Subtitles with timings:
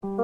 [0.00, 0.16] Halo,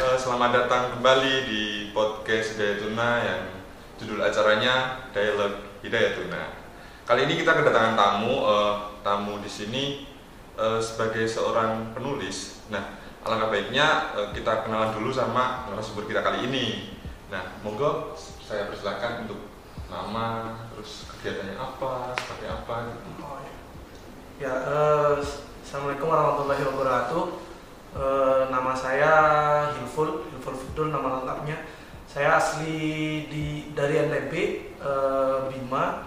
[0.00, 3.52] eh, selamat datang kembali di podcast Hidayah Tuna yang
[4.00, 6.48] judul acaranya Dialog Hidayah Tuna.
[7.04, 8.74] Kali ini kita kedatangan tamu, eh,
[9.04, 10.08] tamu di sini
[10.56, 12.64] eh, sebagai seorang penulis.
[12.72, 12.96] Nah,
[13.28, 16.96] alangkah baiknya kita kenalan dulu sama narasumber kita kali ini.
[17.28, 19.57] Nah, monggo saya persilakan untuk
[19.88, 23.08] nama, terus kegiatannya apa, seperti apa gitu.
[23.24, 23.52] Oh, ya.
[24.38, 25.14] Ya, eh,
[25.64, 27.24] Assalamualaikum warahmatullahi wabarakatuh.
[27.98, 29.12] Eh, nama saya
[29.74, 31.64] Hilful, Hilful Fidul nama lengkapnya.
[32.08, 32.76] Saya asli
[33.28, 34.32] di dari NTB,
[34.76, 36.04] eh, Bima.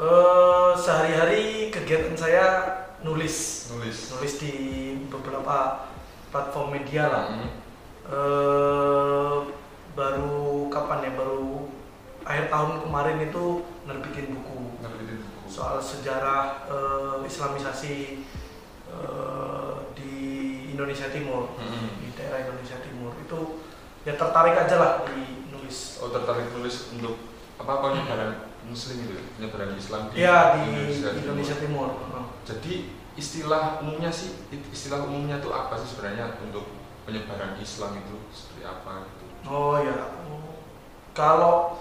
[0.00, 2.44] Eh, sehari-hari kegiatan saya
[3.04, 4.12] nulis, Nulis.
[4.16, 4.54] nulis di
[5.08, 5.88] beberapa
[6.32, 7.24] platform media lah.
[7.32, 7.50] Hmm.
[8.08, 9.36] Eh,
[9.92, 11.12] baru kapan ya?
[11.16, 11.59] Baru
[12.30, 13.44] akhir tahun kemarin itu
[13.84, 15.46] nerbitin buku Nerbitin buku.
[15.46, 18.22] soal sejarah eh, Islamisasi
[18.86, 20.12] eh, di
[20.70, 21.98] Indonesia Timur Hmm.
[21.98, 23.40] di daerah Indonesia Timur itu
[24.02, 27.18] ya tertarik aja lah di nulis Oh tertarik nulis untuk
[27.56, 29.24] apa penyebaran Muslim itu, ya?
[29.34, 31.88] penyebaran Islam di ya di Indonesia, Indonesia, Timur.
[31.92, 32.26] Timur, Oh.
[32.40, 32.74] Jadi
[33.14, 34.32] istilah umumnya sih,
[34.70, 36.64] istilah umumnya itu apa sih sebenarnya untuk
[37.04, 39.24] penyebaran Islam itu seperti apa gitu?
[39.44, 39.96] oh ya
[41.12, 41.76] kalau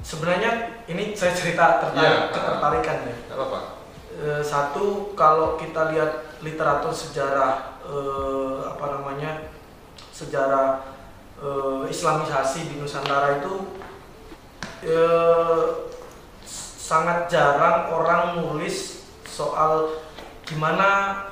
[0.00, 0.50] sebenarnya
[0.86, 2.32] ini saya cerita tertarik Iya.
[2.32, 3.60] ketertarikan ya apa-apa.
[4.20, 9.52] Eh, satu kalau kita lihat literatur sejarah eh, apa namanya
[10.10, 10.84] sejarah
[11.40, 13.80] eh, Islamisasi di Nusantara itu
[14.84, 15.64] eh,
[16.44, 20.00] sangat jarang orang nulis soal
[20.42, 21.22] gimana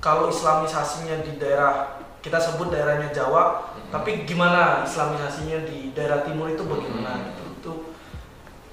[0.00, 3.92] kalau Islamisasinya di daerah kita sebut daerahnya Jawa, Mhm.
[3.92, 7.24] tapi gimana Islamisasinya di daerah timur itu bagaimana Mhm.
[7.28, 7.43] gitu.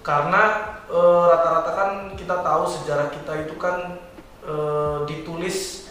[0.02, 0.44] Karena
[0.86, 4.02] eh, rata-rata kan kita tahu sejarah kita itu kan
[4.42, 5.88] eh, ditulis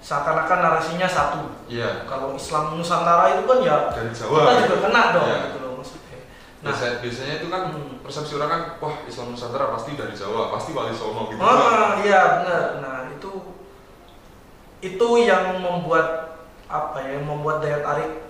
[0.00, 1.44] seakan-akan narasinya satu.
[1.68, 2.04] Iya.
[2.04, 4.56] Kalau Islam Nusantara itu kan ya Dari kita Jawa.
[4.58, 5.38] juga kena dong Iya.
[5.44, 6.18] gitu loh maksudnya.
[6.60, 8.00] Nah, Biasa- biasanya itu kan Hmm.
[8.00, 11.38] persepsi orang kan, wah Islam Nusantara pasti dari Jawa, pasti Wali Songo gitu.
[11.38, 12.64] ah iya benar.
[12.80, 13.32] Nah itu
[14.80, 16.32] itu yang membuat
[16.64, 18.24] apa ya, yang membuat daya tarik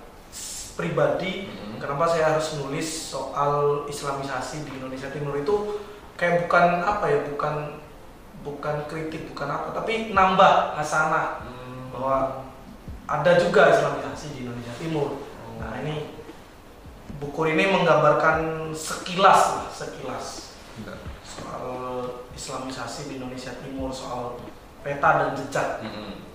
[0.75, 1.70] pribadi Mhm.
[1.81, 5.81] Kenapa saya harus nulis soal Islamisasi di Indonesia Timur itu
[6.15, 7.81] kayak bukan apa ya bukan
[8.41, 11.91] bukan kritik bukan apa tapi nambah hasanah Hmm.
[11.91, 12.19] bahwa
[13.05, 15.19] ada juga Islamisasi di Indonesia Timur.
[15.19, 15.59] Oh.
[15.59, 16.15] Nah ini
[17.19, 18.39] buku ini menggambarkan
[18.71, 20.97] sekilas lah sekilas Bentar.
[21.21, 21.67] soal
[22.33, 24.39] Islamisasi di Indonesia Timur soal
[24.81, 26.30] peta dan jejak Mhm.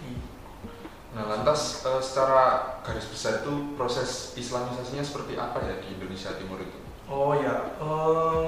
[1.15, 6.59] Nah lantas eh, secara garis besar itu proses Islamisasinya seperti apa ya di Indonesia Timur
[6.59, 6.85] itu?
[7.09, 8.47] oh ya eh,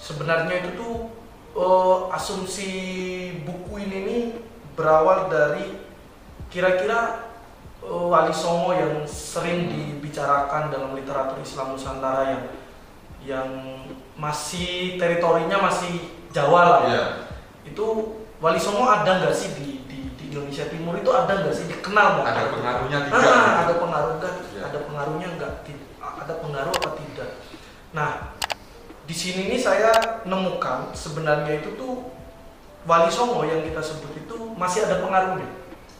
[0.00, 0.94] sebenarnya itu tuh
[1.56, 2.70] eh, asumsi
[3.48, 4.22] buku ini nih
[4.76, 5.80] berawal dari
[6.52, 7.32] kira-kira
[7.80, 12.44] eh, Wali Songo yang sering dibicarakan dalam literatur Islam Nusantara yang
[13.22, 13.48] yang
[14.18, 16.90] masih teritorinya masih Jawa lah ya.
[16.90, 17.04] Iya.
[17.72, 17.86] Itu
[18.42, 19.71] Wali Songo ada nggak sih di
[20.52, 22.26] Indonesia Timur itu ada nggak sih dikenal nggak?
[22.28, 23.16] Ada pengaruhnya tidak?
[23.24, 23.56] Ah, gitu?
[23.64, 24.32] ada pengaruh nggak?
[24.36, 24.60] Iya.
[24.68, 25.52] Ada pengaruhnya nggak?
[25.96, 27.30] Ada pengaruh apa tidak?
[27.96, 28.10] Nah,
[29.08, 29.92] di sini nih saya
[30.28, 32.04] nemukan sebenarnya itu tuh
[32.84, 35.48] Wali Songo yang kita sebut itu masih ada pengaruhnya.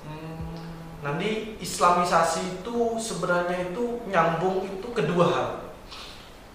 [0.05, 0.53] Hmm.
[1.01, 5.49] Nanti Islamisasi itu sebenarnya itu nyambung itu kedua hal.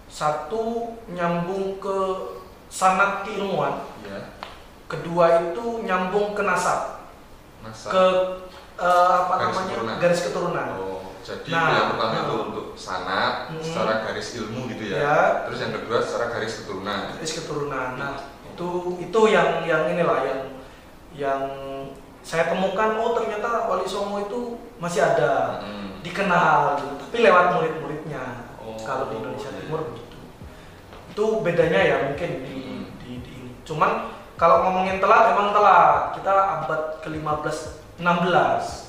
[0.06, 1.98] Satu nyambung ke
[2.70, 4.38] sanat keilmuan, Iya.
[4.86, 6.97] kedua itu nyambung ke nasab,
[7.68, 7.88] Masa.
[7.90, 8.06] ke
[8.78, 9.96] eh, apa Garis namanya keturunan.
[9.98, 10.68] garis keturunan.
[10.78, 12.22] Oh, jadi Nah, yang pertama nah.
[12.22, 13.62] itu untuk sanat Hmm.
[13.62, 14.98] secara garis ilmu gitu ya.
[14.98, 15.20] Ya.
[15.46, 17.00] Terus yang kedua secara garis keturunan.
[17.12, 17.90] garis keturunan.
[17.96, 18.14] Nah,
[18.48, 18.68] itu
[19.00, 20.42] itu yang yang inilah yang
[21.14, 21.42] yang
[22.22, 24.40] saya temukan oh ternyata Wali Songo itu
[24.78, 25.98] masih ada Hmm.
[26.00, 26.94] dikenal gitu.
[27.00, 28.24] tapi lewat murid-muridnya
[28.60, 29.64] Oh, kalau di Indonesia iya.
[29.64, 30.18] Timur begitu
[31.10, 32.84] itu bedanya ya mungkin di, Hmm.
[33.00, 36.14] di, di ini cuman kalau ngomongin telat emang telat.
[36.14, 38.86] Kita abad ke 15 16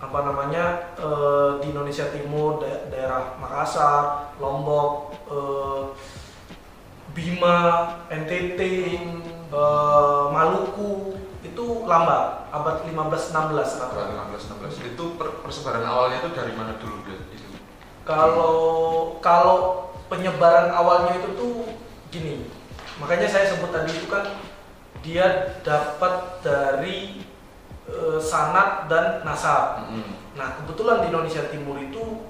[0.00, 5.82] apa namanya eh, di Indonesia Timur da- daerah Makassar Lombok eh,
[7.16, 7.58] Bima
[8.08, 12.52] NTT eh, Maluku itu lambat.
[12.52, 14.28] Abad 15 16 rata-rata.
[14.28, 17.48] Abad 15 16 itu per- persebaran awalnya itu dari mana dulu itu?
[18.04, 18.52] Kalau
[19.22, 21.54] kalau penyebaran awalnya itu tuh
[22.10, 22.50] gini,
[22.98, 24.26] makanya saya sebut tadi itu kan
[25.00, 27.24] dia dapat dari
[27.88, 29.88] eh, sanat dan nasab.
[29.88, 30.12] Hmm.
[30.36, 32.24] Nah kebetulan di Indonesia Timur itu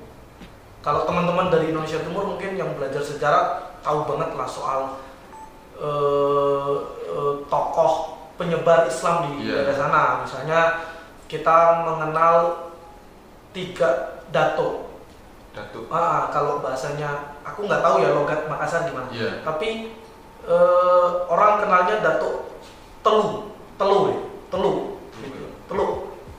[0.80, 4.80] kalau teman-teman dari Indonesia Timur mungkin yang belajar sejarah tahu banget lah soal
[5.76, 6.74] eh,
[7.46, 7.92] tokoh
[8.36, 9.68] penyebar Islam di Iya.
[9.68, 10.02] daerah sana.
[10.24, 10.60] Misalnya
[11.28, 12.36] kita mengenal
[13.52, 14.88] tiga dato.
[15.50, 15.90] Datuk.
[15.90, 19.10] Ah, kalau bahasanya aku nggak tahu ya logat Makassar gimana.
[19.10, 19.42] Iya.
[19.42, 19.92] Tapi
[20.46, 22.49] eh, orang kenalnya dato
[23.00, 24.16] telu, telu, ya,
[24.48, 24.72] telu,
[25.18, 25.46] gitu.
[25.66, 25.86] telu.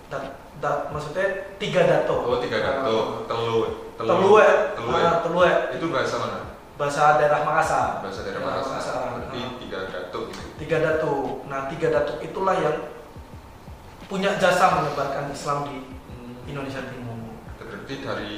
[0.08, 0.24] Dat,
[0.60, 1.26] dat, maksudnya
[1.58, 2.16] tiga dato.
[2.22, 3.26] Oh, tiga datuk.
[3.26, 3.56] Telu.
[3.98, 4.54] Telu, ya.
[4.76, 4.90] Telu.
[4.94, 5.56] Ah, telu ya.
[5.74, 6.40] Itu bahasa mana?
[6.76, 8.02] Bahasa daerah Makassar.
[8.02, 8.74] Bahasa daerah Makassar.
[8.74, 8.96] Makassar.
[9.18, 9.52] Berarti Ah.
[9.62, 10.46] tiga datuk gitu.
[10.58, 11.26] tiga datuk.
[11.46, 12.78] Nah, tiga datuk itulah yang
[14.06, 15.78] punya jasa menyebarkan Islam di
[16.50, 17.38] Indonesia Timur.
[17.56, 18.34] Berarti dari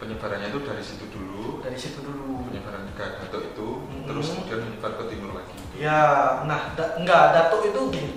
[0.00, 2.48] penyebarannya itu dari situ dulu, Dari situ dulu.
[2.48, 4.04] penyebaran tiga datuk itu, Mhm.
[4.08, 5.56] terus kemudian menyebar ke timur lagi.
[5.74, 5.98] Ya,
[6.44, 8.12] nah, da- enggak datuk itu gini.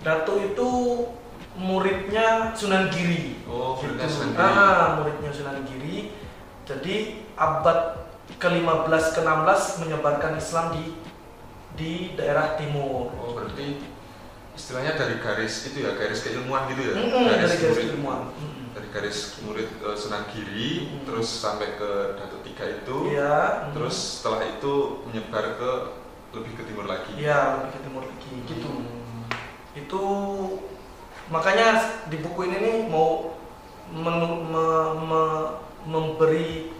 [0.00, 0.68] Datuk itu
[1.54, 3.42] muridnya Sunan Giri.
[3.44, 4.14] Oh, muridnya Gitu.
[4.16, 4.42] Sunan Giri.
[4.56, 5.96] Ah, muridnya Sunan Giri.
[6.62, 6.96] Jadi
[7.34, 7.78] abad
[8.38, 10.84] ke-15 ke-16 menyebarkan Islam di
[11.72, 13.10] di daerah timur.
[13.16, 13.80] Oh, berarti
[14.52, 16.94] istilahnya dari garis itu ya, garis keilmuan gitu ya.
[17.00, 18.20] Mm-mm, dari garis murid, keilmuan.
[18.30, 18.64] Mm-mm.
[18.72, 21.02] dari garis murid eh, Sunan Giri, Mm.
[21.08, 23.36] terus sampai ke Datuk Tiga itu, Iya.
[23.66, 23.72] mm.
[23.74, 24.74] terus setelah itu
[25.08, 25.70] menyebar ke
[26.32, 27.12] lebih ke timur lagi.
[27.14, 28.68] Iya, lebih ke timur lagi gitu.
[28.68, 29.24] Hmm.
[29.74, 30.02] Itu
[31.28, 31.68] makanya
[32.06, 33.36] di buku ini nih mau
[33.88, 35.50] menu- me- me-
[35.82, 36.72] memberi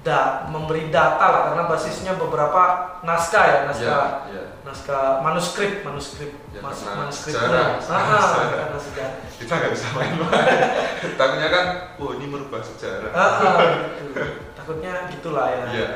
[0.00, 2.62] da, memberi data lah karena basisnya beberapa
[3.02, 4.44] naskah ya, naskah Iya, iya.
[4.62, 7.78] naskah manuskrip manuskrip Ya, mas, manuskrip sejarah.
[7.84, 10.58] ah, karena sejarah Kita nggak bisa main-main.
[11.20, 11.64] Takutnya kan,
[11.96, 13.10] oh ini merubah sejarah.
[13.10, 13.54] ah, ah,
[13.98, 14.22] gitu.
[14.54, 15.88] takutnya gitulah ya Iya.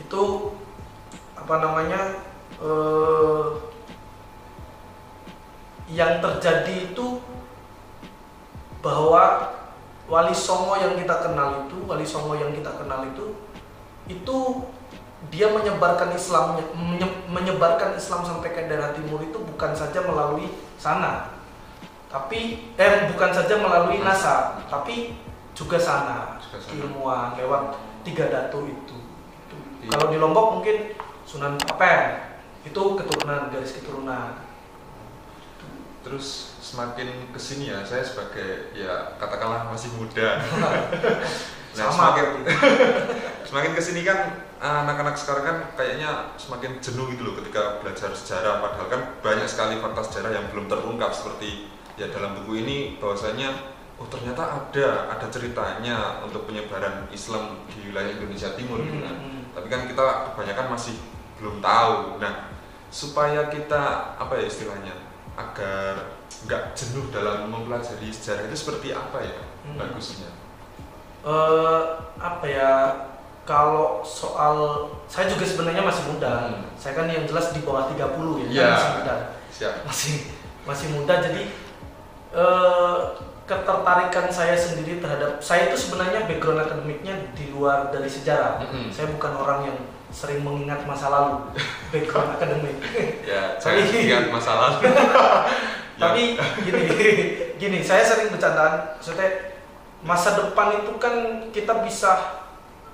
[0.00, 0.22] itu
[1.44, 2.00] apa namanya
[2.56, 3.44] eh,
[5.92, 7.20] yang terjadi itu
[8.80, 9.52] bahwa
[10.04, 13.36] Wali Songo yang kita kenal itu Wali Songo yang kita kenal itu
[14.08, 14.36] itu
[15.32, 21.32] dia menyebarkan Islam menye- menyebarkan Islam sampai ke daerah timur itu bukan saja melalui sana
[22.08, 25.16] tapi eh bukan saja melalui NASA tapi
[25.56, 26.68] juga sana Juga sana.
[26.68, 27.62] keilmuan lewat
[28.04, 28.96] tiga datu itu
[29.44, 29.56] Itu.
[29.80, 29.88] Iya.
[29.92, 30.76] kalau di Lombok mungkin
[31.24, 32.00] Sunan Apen
[32.64, 34.44] itu keturunan garis keturunan
[36.04, 40.36] Terus semakin ke sini ya, saya sebagai ya katakanlah masih muda.
[41.74, 42.14] Nah, Sama.
[42.14, 42.46] semakin
[43.50, 48.62] semakin ke sini kan anak-anak sekarang kan kayaknya semakin jenuh gitu loh ketika belajar sejarah
[48.62, 51.66] padahal kan banyak sekali fakta sejarah yang belum terungkap seperti
[51.98, 58.22] ya dalam buku ini bahwasanya oh ternyata ada ada ceritanya untuk penyebaran Islam di wilayah
[58.22, 59.16] Indonesia Timur gitu kan.
[59.18, 59.42] Hmm.
[59.58, 60.94] Tapi kan kita kebanyakan masih
[61.44, 62.16] belum tahu.
[62.16, 62.48] Nah,
[62.88, 64.96] supaya kita apa ya istilahnya
[65.36, 66.16] agar
[66.48, 69.76] nggak jenuh dalam mempelajari sejarah itu seperti apa ya Hmm.
[69.76, 70.32] bagusnya?
[71.24, 71.82] Eh,
[72.16, 72.72] apa ya
[73.44, 76.64] kalau soal saya juga sebenarnya masih muda Hmm.
[76.76, 78.64] saya kan yang jelas di bawah 30 ya Iya.
[78.64, 79.14] kan masih muda
[79.52, 79.74] Siap.
[79.84, 80.14] masih
[80.64, 81.42] masih muda jadi
[82.34, 82.98] eh,
[83.44, 88.88] ketertarikan saya sendiri terhadap saya itu sebenarnya background akademiknya di luar dari sejarah Mm-mm.
[88.88, 91.52] saya bukan orang yang sering mengingat masa lalu
[91.92, 92.76] background akademik
[93.22, 94.78] Ya, saya Tapi- ingat masa lalu.
[95.94, 96.10] Ya.
[96.10, 96.34] tapi
[96.66, 96.82] gini
[97.54, 99.54] gini saya sering bercandaan maksudnya
[100.02, 101.14] masa depan itu kan
[101.54, 102.42] kita bisa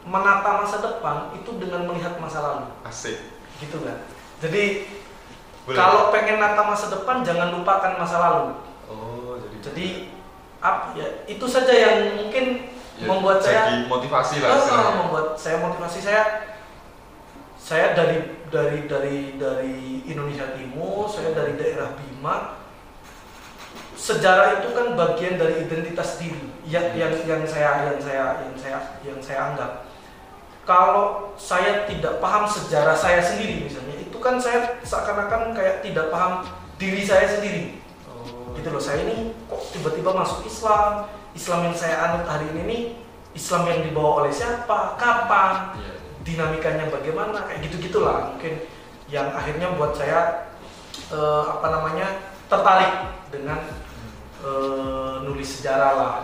[0.04, 3.16] menata masa depan itu dengan melihat masa lalu asik.
[3.56, 4.04] gitu kan
[4.36, 4.84] jadi
[5.64, 5.76] Boleh.
[5.80, 8.44] kalau pengen nata masa depan jangan lupakan masa lalu
[8.92, 9.86] oh, jadi jadi
[10.60, 12.68] apa ya itu saja yang mungkin
[13.00, 16.22] ya, membuat saya motivasi lah Ah, membuat saya motivasi saya.
[17.60, 22.60] Saya dari dari dari dari Indonesia Timur saya dari daerah Bima.
[23.96, 28.78] Sejarah itu kan bagian dari identitas diri yang yang yang saya yang saya yang saya
[29.04, 29.72] yang saya anggap.
[30.68, 36.44] Kalau saya tidak paham sejarah saya sendiri misalnya itu kan saya seakan-akan kayak tidak paham
[36.76, 37.79] diri saya sendiri
[38.60, 41.08] gitu loh saya ini kok tiba-tiba masuk Islam?
[41.32, 42.82] Islam yang saya anut hari ini nih
[43.32, 45.00] Islam yang dibawa oleh siapa?
[45.00, 45.80] Kapan?
[45.80, 45.92] Iya.
[46.20, 47.48] dinamikanya bagaimana?
[47.48, 48.60] Kayak gitu gitulah mungkin
[49.08, 50.52] yang akhirnya buat saya
[51.08, 52.20] eh, apa namanya
[52.52, 53.64] tertarik dengan
[54.44, 56.14] eh, nulis sejarah lah.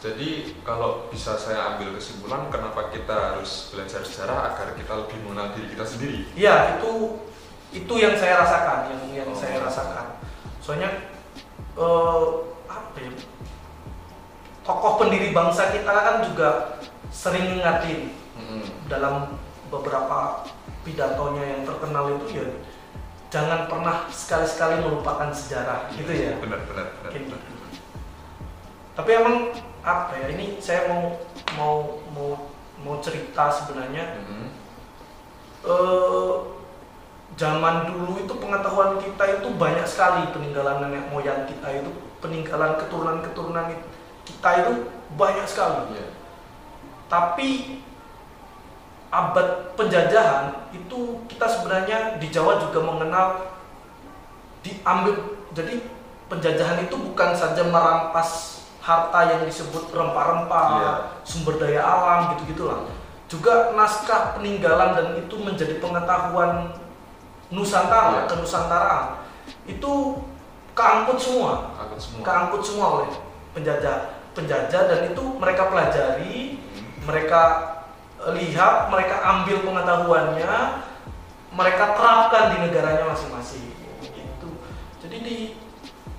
[0.00, 5.52] Jadi kalau bisa saya ambil kesimpulan kenapa kita harus belajar sejarah agar kita lebih mengenal
[5.52, 6.20] diri kita sendiri.
[6.32, 7.20] Iya itu
[7.76, 9.36] itu yang saya rasakan yang yang Oh.
[9.36, 10.19] saya rasakan
[10.60, 10.90] soalnya
[11.76, 12.24] eh,
[12.68, 13.12] apa ya
[14.62, 16.78] tokoh pendiri bangsa kita kan juga
[17.10, 18.62] sering ngingatin Mm-mm.
[18.86, 19.34] dalam
[19.72, 20.46] beberapa
[20.86, 22.46] pidatonya yang terkenal itu ya
[23.30, 27.10] jangan pernah sekali-sekali melupakan sejarah gitu ya Benar, benar, benar.
[27.10, 27.40] Mungkin benar.
[28.94, 29.36] tapi emang
[29.80, 31.16] apa ya ini saya mau
[31.56, 31.74] mau
[32.12, 32.30] mau
[32.84, 34.46] mau cerita sebenarnya Mm-mm.
[35.64, 36.34] eh,
[37.38, 43.66] zaman dulu itu pengetahuan kita itu banyak sekali peninggalan nenek moyang kita itu peninggalan keturunan-keturunan
[44.26, 44.72] kita itu
[45.16, 46.06] banyak sekali Iya.
[47.10, 47.48] tapi
[49.10, 53.26] abad penjajahan itu kita sebenarnya di Jawa juga mengenal
[54.62, 55.14] diambil
[55.50, 55.82] jadi
[56.30, 60.92] penjajahan itu bukan saja merampas harta yang disebut rempah-rempah, Iya.
[61.26, 62.86] sumber daya alam gitu-gitulah.
[63.28, 66.74] Juga naskah peninggalan dan itu menjadi pengetahuan
[67.50, 68.30] Nusantara, Iya.
[68.30, 69.06] kenusantaraan.
[69.66, 70.22] Itu
[70.70, 72.22] keangkut semua Angkut semua.
[72.22, 73.10] keangkut semua oleh
[73.52, 73.98] penjajah
[74.32, 76.86] penjajah dan itu mereka pelajari Hmm.
[77.04, 77.42] mereka
[78.30, 80.52] lihat mereka ambil pengetahuannya
[81.50, 84.48] mereka terapkan di negaranya masing-masing gitu
[85.02, 85.36] jadi di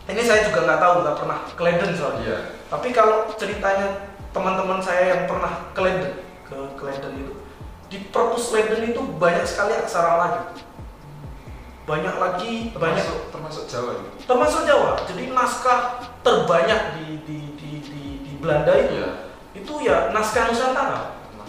[0.04, 2.40] ini saya juga nggak tahu nggak pernah ke Leiden soalnya Iya.
[2.68, 3.88] tapi kalau ceritanya
[4.30, 6.12] teman-teman saya yang pernah ke Leiden
[6.44, 7.34] ke, ke Leiden itu
[7.88, 10.42] di perpus Leiden itu banyak sekali aksara Melayu
[11.92, 13.92] banyak lagi banyak Termasuk, termasuk Jawa
[14.24, 14.92] termasuk Jawa.
[15.04, 15.80] Jadi naskah
[16.24, 19.10] terbanyak di di di di, di Belanda itu Iya.
[19.52, 21.48] itu ya naskah Nusantara, Nah,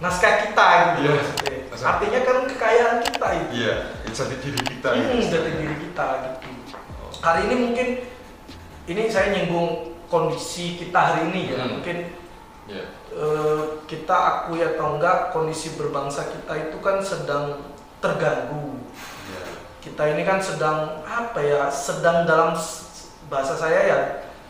[0.00, 1.12] naskah kita gitu.
[1.68, 2.00] Naskah.
[2.00, 3.52] Artinya kan kekayaan kita itu.
[3.60, 3.74] Iya,
[4.08, 4.88] jadi diri kita.
[4.96, 5.36] Hmm, gitu.
[5.36, 6.48] dari diri kita gitu.
[7.04, 7.12] Oh.
[7.20, 7.88] Hari ini mungkin
[8.88, 11.58] ini saya nyinggung kondisi kita hari ini ya.
[11.60, 11.70] Hmm.
[11.78, 11.96] Mungkin
[12.64, 12.84] Iya.
[13.12, 17.60] eh, kita akui atau enggak kondisi berbangsa kita itu kan sedang
[18.00, 18.80] terganggu.
[19.84, 22.56] Kita ini kan sedang apa ya sedang dalam
[23.28, 23.98] bahasa saya ya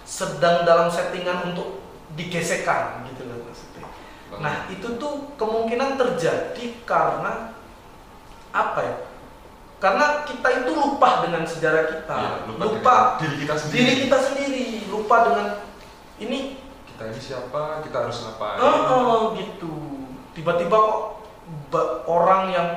[0.07, 1.83] sedang dalam settingan untuk
[2.15, 3.85] digesekan gitu loh maksudnya.
[4.39, 7.57] Nah itu tuh kemungkinan terjadi karena
[8.55, 8.97] apa ya?
[9.83, 13.77] Karena kita itu lupa dengan sejarah kita, Iya, lupa, lupa dengan diri kita sendiri.
[13.77, 15.47] diri kita sendiri, lupa dengan
[16.23, 16.41] ini
[16.95, 17.83] Kita ini siapa?
[17.83, 18.63] Kita harus ngapain?
[18.63, 19.75] Oh, oh, gitu.
[20.31, 21.03] Tiba-tiba kok
[22.07, 22.69] orang yang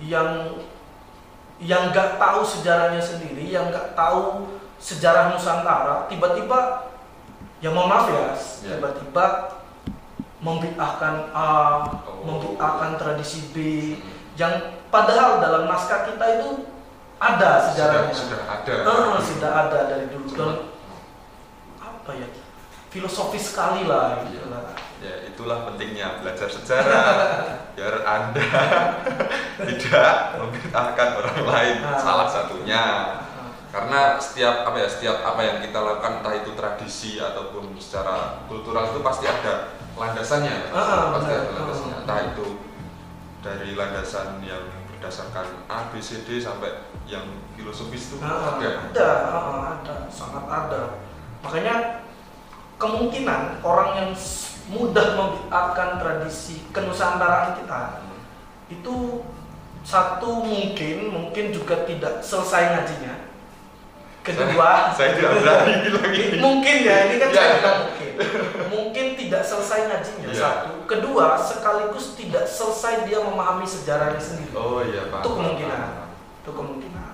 [0.00, 0.30] yang
[1.60, 4.48] yang nggak tahu sejarahnya sendiri, yang nggak tahu
[4.80, 6.88] sejarah Nusantara, tiba-tiba
[7.60, 8.32] ya mohon maaf ya,
[8.64, 8.80] Ya.
[8.80, 9.52] tiba-tiba
[10.40, 11.48] membid'ahkan A,
[12.08, 12.24] Oh.
[12.24, 13.56] membid'ahkan tradisi B,
[14.00, 14.00] Hmm.
[14.40, 14.52] yang
[14.88, 16.64] padahal dalam naskah kita itu
[17.20, 18.16] ada sejarahnya.
[18.16, 18.74] Sudah, sudah ada.
[18.88, 20.52] Ah, sudah ada dari dulu dan
[21.76, 22.28] apa ya
[22.88, 24.32] filosofis sekali lah Iya.
[24.32, 24.72] gitu lah.
[25.00, 27.08] Ya itulah pentingnya belajar sejarah
[27.76, 28.44] biar anda
[29.68, 31.96] tidak membid'ahkan orang lain Ah.
[31.96, 33.48] salah satunya Ah.
[33.72, 38.92] karena setiap apa ya setiap apa yang kita lakukan entah itu tradisi ataupun secara kultural
[38.92, 42.00] itu pasti ada landasannya Ah, pasti ada landasannya Ah.
[42.04, 42.46] entah itu
[43.40, 46.76] dari landasan yang berdasarkan A B C D sampai
[47.08, 47.24] yang
[47.56, 49.08] filosofis itu Ah, ada ada,
[49.80, 51.00] ada, sangat ada.
[51.40, 52.04] Makanya
[52.76, 54.10] kemungkinan orang yang
[54.70, 58.06] mudah membid'ahkan tradisi kenusantaraan kita.
[58.70, 59.26] Itu
[59.82, 63.14] satu mungkin mungkin juga tidak selesai ngajinya.
[64.20, 67.34] Kedua, saya tidak berani bilang ini mungkin ya ini kan Ya.
[67.34, 68.10] saya bilang mungkin.
[68.68, 70.36] Mungkin tidak selesai ngajinya Ya.
[70.36, 70.72] satu.
[70.84, 74.52] Kedua sekaligus tidak selesai dia memahami sejarahnya sendiri.
[74.52, 75.24] Oh iya pak.
[75.24, 75.80] Itu kemungkinan.
[76.40, 77.10] itu kemungkinan.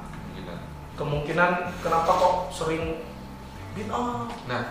[0.97, 1.51] Kemungkinan
[1.85, 3.05] kenapa kok sering
[3.77, 4.27] bid'ah?
[4.49, 4.63] Nah,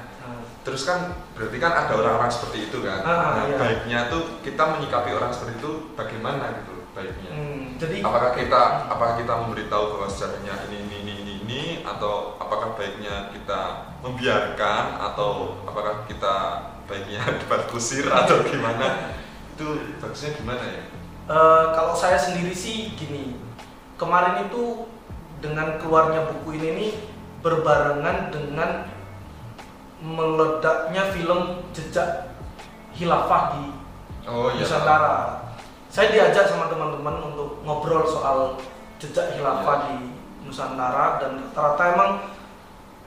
[0.66, 3.06] Terus kan berarti kan ada orang-orang seperti itu kan.
[3.06, 3.58] Ah, nah, iya.
[3.62, 7.30] baiknya tuh kita menyikapi orang seperti itu bagaimana gitu baiknya.
[7.30, 12.34] hmm, jadi Apakah kita apakah kita memberitahu bahwa sejarahnya ini ini ini ini, ini atau
[12.42, 16.36] apakah baiknya kita membiarkan atau apakah kita
[16.90, 19.14] baiknya debat kusir atau gimana?
[19.54, 20.84] Itu bagusnya gimana ya?
[21.30, 23.38] eh, kalau saya sendiri sih gini
[23.98, 24.86] kemarin itu
[25.42, 26.92] dengan keluarnya buku ini nih
[27.42, 28.90] berbarengan dengan
[30.06, 32.38] meledaknya film jejak
[32.94, 33.74] hilafah di
[34.26, 34.66] Oh iya.
[34.66, 35.18] Nusantara.
[35.90, 38.58] Saya diajak sama teman-teman untuk ngobrol soal
[38.98, 42.12] jejak hilafah di Nusantara dan rata-rata emang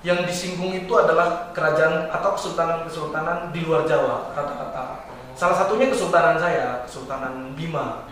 [0.07, 5.11] yang disinggung itu adalah kerajaan atau kesultanan-kesultanan di luar Jawa rata-rata.
[5.35, 8.07] Salah satunya kesultanan saya, Kesultanan Bima.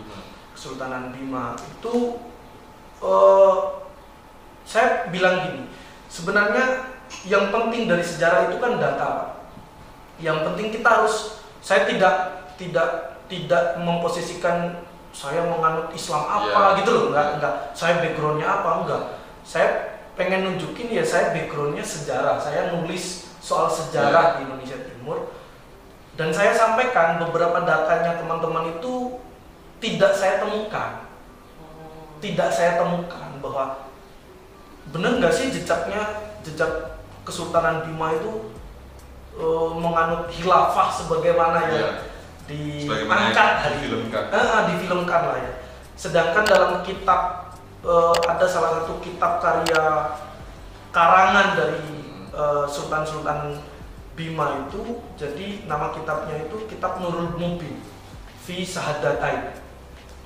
[0.51, 2.19] Kesultanan Bima itu
[3.03, 3.55] eh,
[4.67, 5.63] saya bilang gini,
[6.11, 6.96] sebenarnya
[7.27, 9.07] yang penting dari sejarah itu kan data.
[9.07, 9.29] Pak.
[10.17, 11.15] Yang penting kita harus
[11.61, 12.15] saya tidak
[12.57, 16.77] tidak tidak memposisikan saya menganut Islam apa Iya.
[16.83, 17.53] gitu loh, enggak enggak.
[17.73, 19.03] Saya backgroundnya apa enggak.
[19.41, 19.67] Saya
[20.17, 22.37] pengen nunjukin ya saya backgroundnya sejarah.
[22.41, 25.31] Saya nulis soal sejarah di Indonesia Timur
[26.17, 29.21] dan saya sampaikan beberapa datanya teman-teman itu
[29.77, 31.05] tidak saya temukan
[32.17, 33.87] tidak saya temukan bahwa
[34.89, 36.96] benar nggak sih jejaknya jejak
[37.27, 38.55] Kesultanan Bima itu
[39.35, 41.99] eh, menganut hilafah sebagaimana yang
[42.47, 43.03] Iya.
[43.03, 44.23] diangkat hari difilmkan.
[44.31, 45.51] Ah, ah, difilmkan lah ya
[45.99, 47.51] sedangkan dalam kitab
[47.83, 50.15] eh, ada salah satu kitab karya
[50.95, 51.87] karangan dari
[52.31, 53.59] eh, Sultan-Sultan
[54.15, 57.83] Bima itu jadi nama kitabnya itu kitab Nurul Mubin
[58.41, 59.53] fi Sahadatain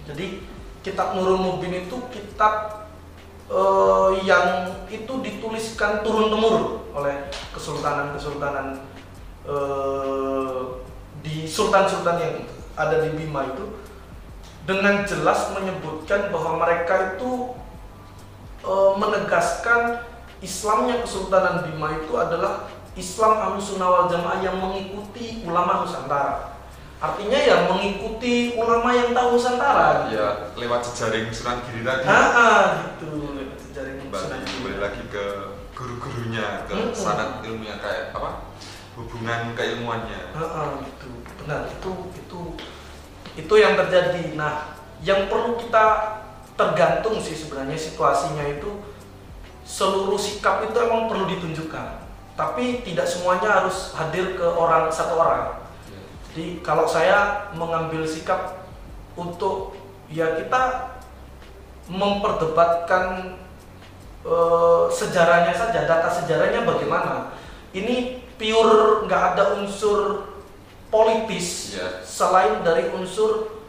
[0.05, 0.45] jadi
[0.85, 2.80] kitab Nurul Mubin itu kitab
[3.51, 8.79] eh, yang itu dituliskan turun temurun oleh kesultanan-kesultanan
[9.45, 10.59] eh,
[11.21, 12.35] di sultan-sultan yang
[12.79, 13.83] ada di Bima itu
[14.63, 17.51] dengan jelas menyebutkan bahwa mereka itu
[18.63, 20.07] eh, menegaskan
[20.41, 22.65] Islamnya Kesultanan Bima itu adalah
[22.97, 26.57] Islam Ahlussunnah wal Jamaah yang mengikuti ulama Nusantara.
[27.01, 30.09] Artinya ya mengikuti ulama yang tahu Nusantara.
[30.09, 32.03] Ya lewat jejaring Sunan Giri tadi.
[32.09, 32.63] Ah, ah,
[32.97, 33.37] gitu.
[33.71, 34.53] Jaring Kembali Sunan Giri.
[34.57, 35.25] kembali lagi ke
[36.31, 36.95] guru-gurunya, ke Mm-mm.
[36.95, 38.31] sanat ilmunya kayak apa?
[38.95, 40.31] Hubungan keilmuannya.
[40.35, 41.07] Ah, ah, gitu.
[41.43, 42.39] Benar itu itu
[43.35, 44.35] itu yang terjadi.
[44.39, 46.19] Nah, yang perlu kita
[46.55, 48.79] tergantung sih sebenarnya situasinya itu
[49.67, 52.03] seluruh sikap itu emang perlu ditunjukkan.
[52.35, 55.67] Tapi tidak semuanya harus hadir ke orang satu orang.
[55.87, 56.01] Ya.
[56.31, 58.67] Jadi kalau saya mengambil sikap
[59.19, 59.75] untuk
[60.07, 60.95] ya kita
[61.91, 63.35] memperdebatkan
[64.21, 67.33] eh, sejarahnya saja, data sejarahnya bagaimana.
[67.71, 70.27] Ini pure nggak ada unsur
[70.91, 72.03] politis Ya.
[72.03, 73.63] selain dari unsur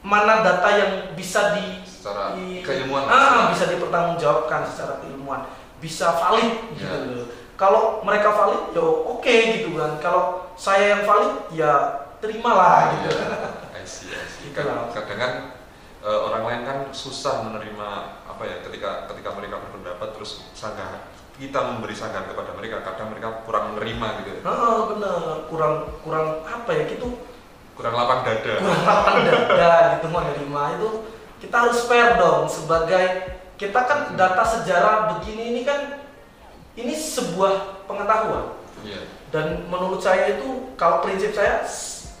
[0.00, 3.04] mana data yang bisa di Secara di- keilmuan.
[3.04, 5.44] ah, bisa dipertanggungjawabkan secara keilmuan,
[5.76, 7.04] bisa valid gitu Ya.
[7.04, 7.28] loh.
[7.60, 10.00] Kalau mereka valid, ya oke gitu kan.
[10.00, 11.72] Kalau saya yang valid, ya
[12.16, 13.12] terimalah gitu.
[13.12, 13.36] Iya.
[13.76, 14.48] I see, I see.
[14.56, 15.32] Kadang kan
[16.00, 17.88] eh, orang lain kan susah menerima
[18.40, 23.44] apa ya ketika ketika mereka berpendapat terus sanggah kita memberi sanggahan kepada mereka kadang mereka
[23.44, 24.40] kurang menerima gitu.
[24.48, 27.20] Ah, bener, kurang kurang apa ya gitu.
[27.76, 28.64] Kurang lapang dada.
[28.64, 30.62] Kurang lapang dada gitu menerima.
[30.80, 30.90] Itu
[31.44, 33.04] kita harus fair dong sebagai
[33.60, 36.00] kita kan data sejarah begini ini kan
[36.80, 38.56] ini sebuah pengetahuan.
[38.80, 39.04] Iya.
[39.28, 41.60] Dan menurut saya itu kalau prinsip saya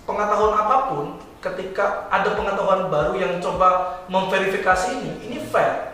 [0.04, 5.89] pengetahuan apa pun ketika ada pengetahuan baru yang coba memverifikasi ini ini fair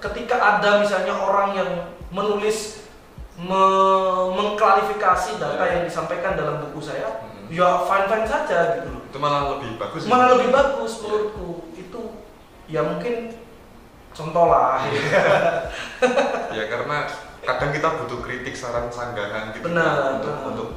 [0.00, 1.70] ketika ada misalnya orang yang
[2.08, 2.88] menulis
[3.36, 5.72] me- mengklarifikasi data Ya.
[5.74, 7.48] yang disampaikan dalam buku saya Mhm.
[7.50, 9.02] ya fine fine saja gitu loh.
[9.04, 11.48] Itu malah lebih bagus malah lebih bagus menurutku.
[11.72, 12.00] Itu
[12.66, 13.34] ya mungkin
[14.10, 14.82] contoh lah
[16.56, 17.06] ya karena
[17.40, 20.48] kadang kita butuh kritik saran sanggahan gitu Benar, kan, untuk benar.
[20.52, 20.68] untuk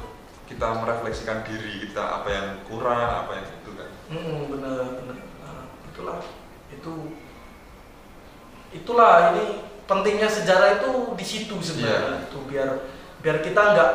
[0.44, 3.90] kita merefleksikan diri kita apa yang kurang apa yang itu kan.
[4.08, 6.18] Mm, bener bener Nah, itulah.
[6.68, 6.92] Itu
[8.74, 9.44] itulah ini
[9.84, 12.26] pentingnya sejarah itu di situ sebenarnya.
[12.26, 12.68] Itu biar
[13.22, 13.92] biar kita nggak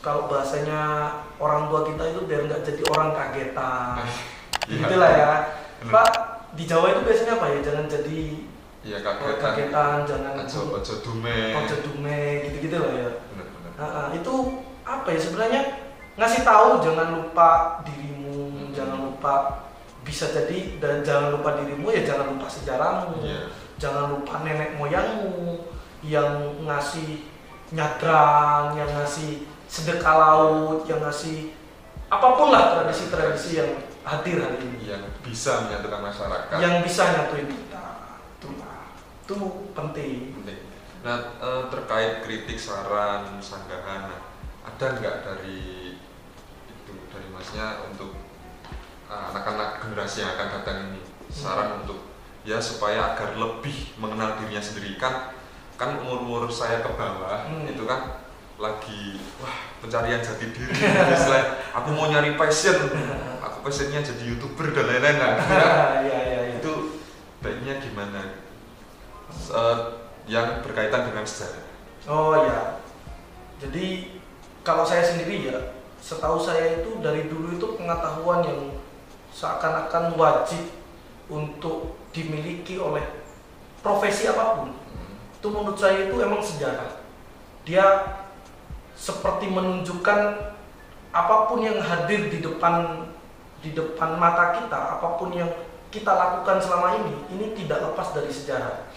[0.00, 4.00] kalau bahasanya orang tua kita itu biar nggak jadi orang kagetan.
[4.66, 4.86] Iya.
[4.86, 5.32] itulah ya.
[5.80, 5.92] Bener.
[5.92, 6.08] pak
[6.52, 7.58] di Jawa itu biasanya apa ya?
[7.62, 8.20] Jangan jadi
[8.80, 9.44] iya orang kagetan.
[9.44, 13.10] kagetan jangan ojo ojo dume ojo dume gitu gitu lah ya.
[13.28, 14.34] Bener bener Nah, ah, itu
[14.82, 15.62] apa ya sebenarnya?
[16.16, 18.72] Ngasih tahu jangan lupa dirimu, Hmm.
[18.76, 19.34] jangan lupa
[20.00, 23.48] bisa jadi dan jangan lupa dirimu ya jangan lupa sejarahmu, Iya.
[23.80, 25.64] Jangan lupa nenek moyangmu
[26.04, 27.24] yang ngasih
[27.72, 31.56] nyadrang, yang ngasih sedekah laut, yang ngasih
[32.12, 33.70] apa pun lah tradisi-tradisi yang
[34.04, 36.56] hadir hari ini, yang bisa menyatukan masyarakat.
[36.60, 37.86] Yang bisa nyatuin kita,
[38.36, 38.92] itulah.
[39.24, 39.36] Itu
[39.72, 40.36] penting.
[40.42, 40.60] penting.
[41.00, 44.20] Nah eh, terkait kritik, saran, sanggahan, nah,
[44.66, 45.96] ada nggak dari
[46.68, 48.12] itu dari masnya untuk
[49.08, 51.00] eh, anak-anak generasi yang akan datang ini?
[51.30, 52.09] Saran untuk
[52.42, 54.96] ya supaya agar lebih mengenal dirinya sendiri.
[54.96, 55.34] Kan
[55.76, 57.64] kan umur-umur saya ke bawah Hmm.
[57.64, 58.20] itu kan
[58.60, 60.72] lagi wah pencarian jati diri.
[61.16, 62.76] Istilah aku mau nyari passion.
[63.40, 65.34] Aku passionnya jadi youtuber dan lain-lain nah,
[66.04, 66.40] ya, ya, ya.
[66.60, 67.00] itu
[67.40, 68.36] baiknya gimana?
[69.30, 69.78] Eh,
[70.28, 71.64] yang berkaitan dengan sejarah.
[72.06, 72.80] Oh ya,
[73.60, 74.12] jadi
[74.62, 75.58] kalau saya sendiri ya,
[76.00, 78.60] setahu saya itu dari dulu itu pengetahuan yang
[79.32, 80.70] seakan-akan wajib
[81.28, 83.02] untuk dimiliki oleh
[83.84, 84.70] profesi apa pun.
[85.40, 87.00] Itu menurut saya itu emang sejarah.
[87.64, 87.86] Dia
[88.98, 90.20] seperti menunjukkan
[91.10, 93.06] apa pun yang hadir di depan
[93.60, 95.48] di depan mata kita, apa pun yang
[95.90, 98.88] kita lakukan selama ini, ini tidak lepas dari sejarah.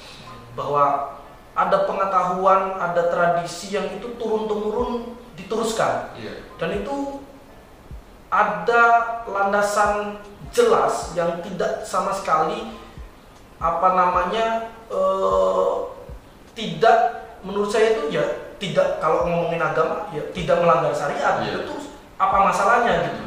[0.53, 1.17] Bahwa
[1.53, 7.21] ada pengetahuan, ada tradisi yang itu turun temurun diteruskan iya dan itu
[8.29, 8.83] ada
[9.29, 10.21] landasan
[10.53, 12.73] jelas yang tidak sama sekali
[13.63, 14.45] apa namanya
[14.91, 15.71] eh,
[16.51, 16.97] tidak
[17.47, 18.23] menurut saya itu ya
[18.59, 21.63] tidak kalau ngomongin agama ya tidak melanggar syariat Iya.
[21.63, 21.75] itu
[22.19, 23.23] apa masalahnya gitu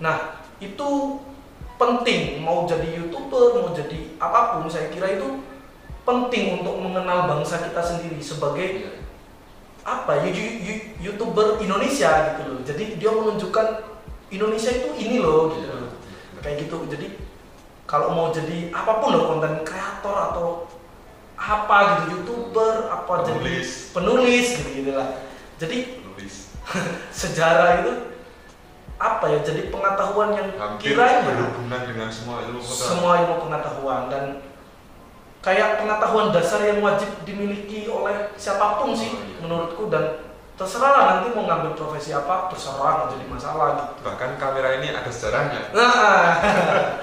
[0.00, 0.88] nah itu
[1.76, 5.40] penting mau jadi youtuber mau jadi apa pun saya kira itu
[6.04, 8.92] penting untuk mengenal bangsa kita sendiri sebagai Iya.
[9.80, 10.28] apa ya
[11.00, 13.66] youtuber Indonesia gitu loh jadi dia menunjukkan
[14.30, 15.76] Indonesia itu ini loh gitu Iya.
[15.76, 15.92] loh.
[16.40, 17.06] kayak gitu jadi
[17.90, 20.46] kalau mau jadi apa pun loh konten kreator atau
[21.34, 21.76] apa
[22.06, 23.70] gitu youtuber apa jadi Penulis.
[23.90, 25.08] penulis gitu gitu lah
[25.58, 26.54] jadi Nulis.
[27.20, 27.92] sejarah itu
[29.00, 32.86] apa ya jadi pengetahuan yang Hampir kiranya berhubungan dengan semua ilmu pengetahuan.
[32.94, 34.24] semua ilmu pengetahuan dan
[35.40, 39.36] kayak pengetahuan dasar yang wajib dimiliki oleh siapa pun sih Oh, iya.
[39.40, 40.04] menurutku dan
[40.60, 44.92] terserah lah nanti mau ngambil profesi apa terserah nggak jadi masalah gitu Bahkan kamera ini
[44.92, 45.60] ada sejarahnya.
[45.72, 46.36] nah,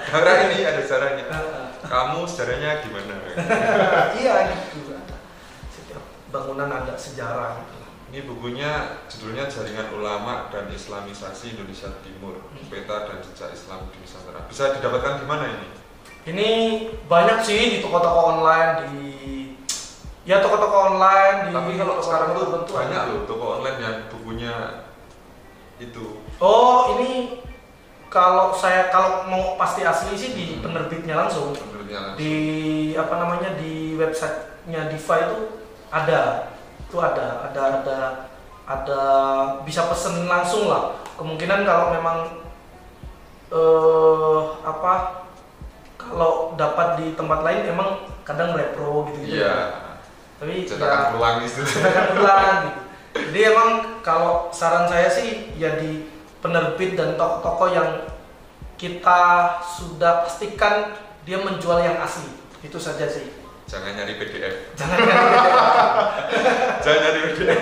[0.06, 1.24] Kamera ini ada sejarahnya.
[1.26, 3.14] nah, Kamu sejarahnya gimana?
[4.22, 4.94] iya gitu
[5.74, 7.74] setiap bangunan ada sejarah gitu
[8.08, 8.70] Ini bukunya
[9.04, 12.40] judulnya Jaringan Ulama dan Islamisasi Indonesia Timur.
[12.72, 14.48] Peta dan Jejak Islam di Nusantara.
[14.48, 15.68] Bisa didapatkan di mana ini?
[16.24, 16.48] ini
[17.04, 19.04] banyak sih di toko-toko online di
[20.28, 24.54] ya toko-toko online di Tapi kalau sekarang tuh tertentu banyak loh toko online yang bukunya
[25.80, 26.20] itu.
[26.36, 27.40] Oh, ini
[28.12, 31.56] kalau saya kalau mau pasti asli sih di penerbitnya langsung.
[31.56, 32.20] Menurutnya langsung.
[32.20, 32.34] Di
[32.92, 35.38] apa namanya di websitenya Diva itu
[35.88, 36.52] ada,
[36.84, 37.98] itu ada, ada, ada,
[38.68, 39.02] ada
[39.64, 40.92] bisa pesen langsung lah.
[41.16, 42.18] Kemungkinan kalau memang
[43.48, 45.24] eh apa
[45.96, 49.40] kalau dapat di tempat lain emang kadang repro gitu gitu.
[49.40, 49.87] Iya.
[50.38, 51.62] Tapi ya, Cetakan ulang itu.
[51.66, 52.80] sedangkan bulan gitu.
[53.18, 53.70] Jadi emang
[54.00, 56.06] kalau saran saya sih ya di
[56.38, 58.06] penerbit dan toko-toko yang
[58.78, 59.20] kita
[59.66, 60.94] sudah pastikan
[61.26, 62.30] dia menjual yang asli.
[62.62, 63.26] Itu saja sih.
[63.66, 64.54] Jangan nyari PDF.
[64.74, 65.18] Jangan kan
[66.80, 67.60] Jangan nyari PDF.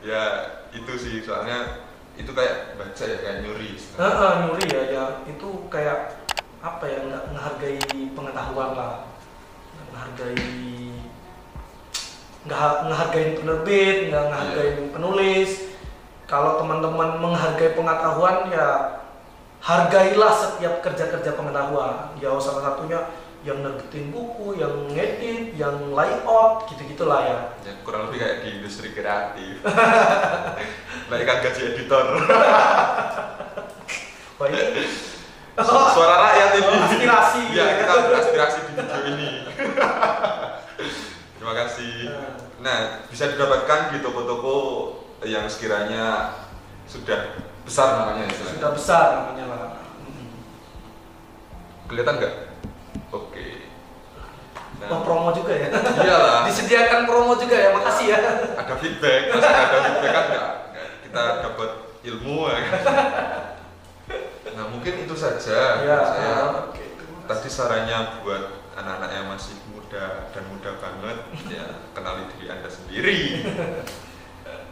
[0.00, 0.22] ya
[0.70, 1.84] itu sih soalnya
[2.14, 3.74] itu kayak baca ya kayak nyuri.
[3.76, 6.22] Heeh, nyuri ya ya itu kayak
[6.60, 7.80] apa ya nggak menghargai
[8.14, 8.94] pengetahuan lah.
[9.90, 10.89] Menghargai
[12.44, 15.50] nggak menghargai penerbit, nggak menghargai penulis.
[16.24, 18.68] Kalau teman-teman menghargai pengetahuan ya
[19.60, 22.16] hargailah setiap kerja-kerja pengetahuan.
[22.16, 23.00] Ya salah satunya
[23.40, 27.38] yang nerbitin buku, yang ngedit, yang layout, gitu-gitulah ya.
[27.64, 29.64] Ya, kurang lebih kayak di industri kreatif.
[31.08, 32.20] Naikkan gaji editor.
[34.36, 34.84] Wah ini
[35.60, 36.68] Su- Suara rakyat ini.
[36.68, 37.42] Oh, aspirasi.
[37.52, 39.39] Ya, kita aspirasi di video ini.
[41.80, 42.12] Kasih.
[42.60, 44.56] Nah, bisa didapatkan di toko-toko
[45.24, 46.36] yang sekiranya
[46.84, 48.56] sudah besar namanya istilahnya.
[48.60, 49.60] sudah besar namanya lah.
[50.04, 50.28] Mm.
[51.88, 52.34] Kelihatan nggak?
[53.10, 53.48] Oke.
[54.80, 55.68] Oh, Nah, promo juga ya.
[55.72, 56.44] iyalah.
[56.52, 58.20] Disediakan promo juga ya, makasih ya.
[58.60, 60.48] Ada feedback, nggak ada feedback kan nggak?
[61.04, 61.70] Kita dapat
[62.04, 62.80] ilmu ya kan.
[64.52, 65.80] Nah, mungkin itu saja.
[65.80, 66.32] Ya, Saya
[66.76, 66.88] kasih.
[67.24, 68.44] tadi sarannya buat
[68.76, 69.56] anak-anak yang masih
[69.90, 71.18] muda dan muda banget
[71.50, 73.42] ya kenali diri anda sendiri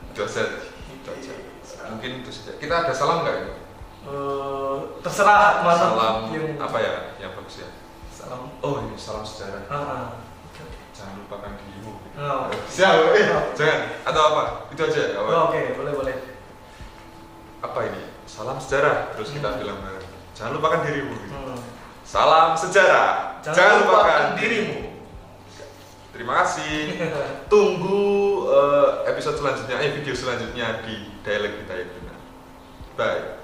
[0.08, 0.42] itu aja
[0.86, 1.34] itu aja
[1.90, 3.54] mungkin itu saja kita ada salam nggak ini
[3.98, 7.68] Eh, terserah mana salam yang apa ya yang bagus ya
[8.08, 8.46] salam.
[8.62, 10.06] oh ini salam sejarah Ah, ah.
[10.46, 10.78] Oke, oke.
[10.94, 12.46] jangan lupakan dirimu Oh.
[12.70, 13.26] siap eh
[13.58, 15.18] jangan atau apa itu aja ya.
[15.18, 16.16] Oh, Oke, boleh boleh.
[17.58, 19.66] apa ini salam sejarah terus kita Hmm.
[19.66, 19.78] bilang
[20.30, 21.58] jangan lupakan dirimu Hmm.
[22.06, 24.87] salam sejarah Jangan lupakan dirimu.
[26.18, 26.98] Terima kasih.
[27.46, 31.94] Tunggu uh, episode selanjutnya, eh, video selanjutnya di Dialog Kita ya itu
[32.98, 33.38] Bye.